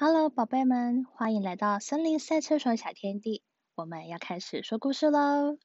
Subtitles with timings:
[0.00, 3.42] Hello，宝贝们，欢迎来到森林赛车手小天地。
[3.74, 5.58] 我们要开始说故事喽。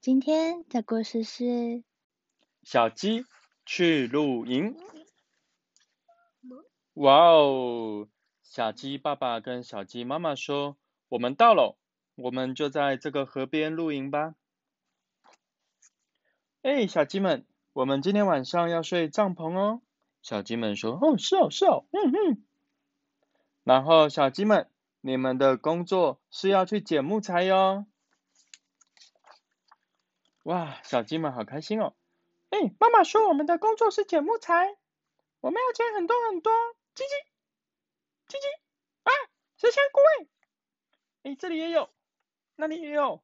[0.00, 1.82] 今天的故事是
[2.62, 3.24] 小鸡
[3.66, 4.76] 去露营。
[6.92, 8.08] 哇哦！
[8.44, 10.76] 小鸡爸爸跟小鸡妈妈说
[11.10, 11.76] ：“我们到了，
[12.14, 14.36] 我们就在这个河边露营吧。”
[16.62, 19.82] 哎，小鸡们，我们今天晚上要睡帐篷哦。
[20.22, 22.44] 小鸡们说：“哦，是哦，是哦，嗯嗯。”
[23.64, 24.70] 然后小鸡们，
[25.00, 27.86] 你们的工作是要去捡木材哟。
[30.44, 31.94] 哇，小鸡们好开心哦！
[32.48, 34.74] 哎，妈妈说我们的工作是捡木材，
[35.40, 36.52] 我们要捡很多很多。
[36.94, 37.12] 叽叽，
[38.26, 38.46] 叽叽，
[39.04, 39.12] 啊，
[39.58, 41.30] 是香菇哎！
[41.30, 41.90] 哎，这里也有，
[42.56, 43.22] 那里也有，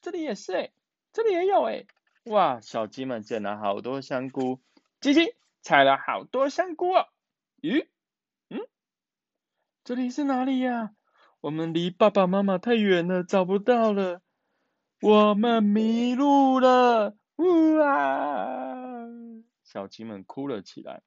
[0.00, 0.72] 这里也是哎，
[1.12, 1.86] 这里也有哎。
[2.24, 4.60] 哇，小鸡们捡了好多香菇，
[5.00, 7.08] 叽叽，采了好多香菇哦。
[7.60, 7.88] 咦？
[9.84, 10.92] 这里是哪里呀？
[11.42, 14.22] 我们离爸爸妈妈太远了，找不到了。
[15.02, 17.14] 我们迷路了！
[17.36, 19.06] 哇！
[19.62, 21.02] 小鸡们哭了起来。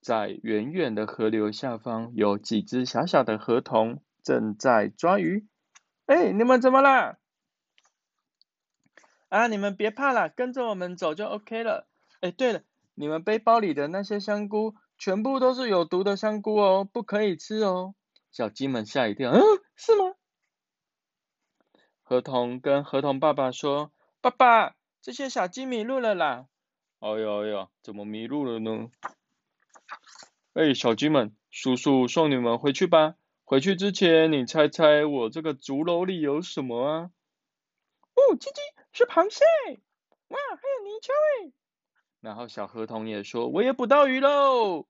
[0.00, 5.46] 在远远的河流下方，有几只小小的河童正在抓鱼。
[6.06, 7.18] 哎，你们怎么啦？
[9.28, 11.86] 啊，你们别怕了，跟着我们走就 OK 了。
[12.22, 12.62] 哎，对了，
[12.94, 14.74] 你们背包里的那些香菇。
[15.00, 17.94] 全部都是有毒的香菇哦，不可以吃哦！
[18.30, 19.40] 小鸡们吓一跳，嗯，
[19.74, 20.14] 是吗？
[22.02, 26.46] 河童跟河童爸爸说：“爸爸，这些小鸡迷路了啦！”
[27.00, 28.90] 哎呦哎呦，怎么迷路了呢？
[30.52, 33.14] 哎，小鸡们，叔叔送你们回去吧。
[33.44, 37.10] 回去之前，你猜猜我这个竹篓里有什么啊？
[38.16, 38.60] 哦，鸡鸡
[38.92, 39.44] 是螃蟹！
[40.28, 41.52] 哇，还有泥鳅哎！
[42.20, 44.86] 然后小河童也说：“我也捕到鱼喽！”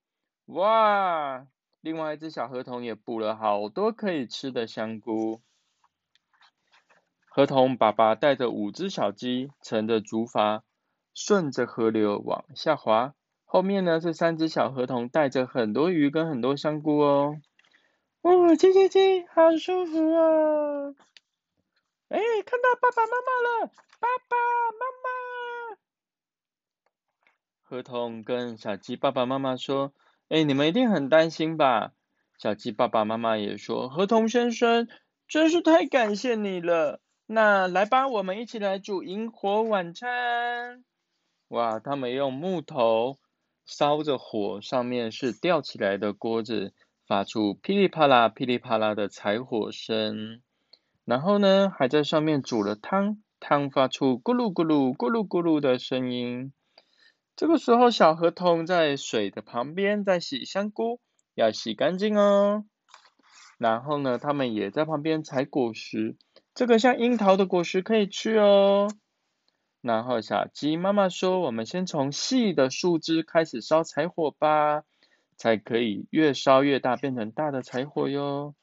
[0.53, 1.47] 哇！
[1.81, 5.41] 另外一只小河童也捕了好多可以吃的香菇。
[7.29, 10.62] 河童爸爸带着五只小鸡，乘着竹筏，
[11.14, 13.14] 顺着河流往下滑。
[13.45, 17.36] 后面呢是三只小河童，带着很多鱼跟很多香菇哦。
[18.23, 20.95] 哇，叽叽叽，好舒服啊！
[22.08, 24.36] 哎，看到爸爸妈妈了，爸爸
[24.73, 25.79] 妈妈。
[27.63, 29.92] 河童跟小鸡爸爸妈妈说。
[30.30, 31.91] 哎，你们一定很担心吧？
[32.39, 34.86] 小鸡爸爸妈妈也说：“河童先生，
[35.27, 40.85] 真是太感谢你了。”那来吧，我们一起来煮萤火晚餐。
[41.48, 43.18] 哇，他们用木头
[43.67, 46.74] 烧着火，上面是吊起来的锅子，
[47.08, 50.41] 发出噼里啪啦、噼里啪啦的柴火声。
[51.05, 56.52] 然后呢，还在上面煮了汤，汤发出咕噜咕噜、咕噜咕噜的声音。
[57.40, 61.01] 这个时候，小河童在水的旁边在洗香菇，
[61.34, 62.67] 要洗干净哦。
[63.56, 66.18] 然后呢，他们也在旁边采果实，
[66.55, 68.89] 这个像樱桃的果实可以吃哦。
[69.80, 74.83] 然后小鸡妈妈说：“我们先从细的树枝开始烧柴火吧，
[75.39, 78.55] 才可以越烧越大，变成大的柴火哟。”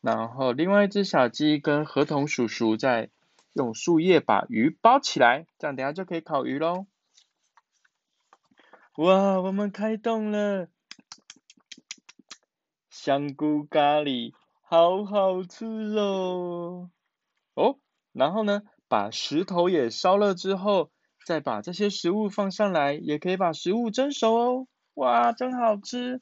[0.00, 3.10] 然后另外一只小鸡跟河童叔叔在
[3.54, 6.86] 用树叶把鱼包起来，这样等下就可以烤鱼喽。
[8.98, 10.66] 哇，我们开动了！
[12.90, 15.64] 香菇咖喱，好好吃
[15.96, 16.90] 哦！
[17.54, 17.78] 哦，
[18.12, 20.90] 然后呢，把石头也烧了之后，
[21.24, 24.66] 再把这些食物放上来，也可以把食物蒸熟哦。
[24.94, 26.20] 哇，真好吃，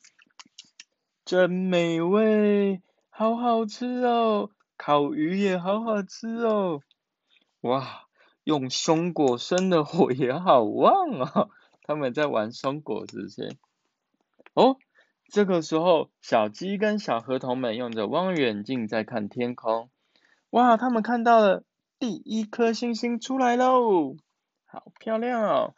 [1.24, 4.50] 真美味，好好吃哦！
[4.76, 6.82] 烤鱼也好好吃哦！
[7.62, 8.02] 哇，
[8.44, 11.48] 用松果生的火也好旺哦！
[11.86, 13.56] 他们在玩松果，是不是？
[14.54, 14.76] 哦，
[15.28, 19.88] 这个时候，小鸡跟小河童们用着望远镜在看天空。
[20.50, 21.62] 哇，他们看到了
[21.98, 24.16] 第一颗星星出来喽，
[24.64, 25.74] 好漂亮哦！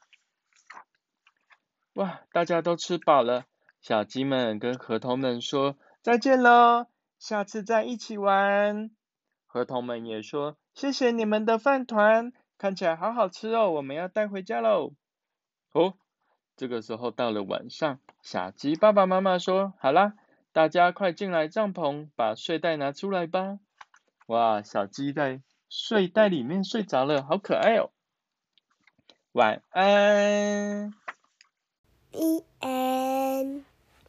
[1.92, 3.44] 哇，大家都吃饱了，
[3.82, 6.86] 小鸡们跟河童们说再见喽，
[7.18, 8.90] 下次再一起玩。
[9.46, 14.92] 河童们也说谢谢你们的饭团，看起来好好吃哦，我们要带回家喽。
[15.78, 15.94] 哦，
[16.56, 20.14] 这个时候到了晚上，小鸡爸爸妈妈说：“好啦，
[20.52, 23.60] 大家快进来帐篷，把睡袋拿出来吧。”
[24.26, 27.90] 哇，小鸡在睡袋里面睡着了，好可爱哦。
[29.30, 30.92] 晚安。
[32.10, 33.67] 一安。